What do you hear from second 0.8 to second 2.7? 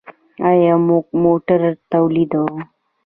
موږ موټر تولیدوو؟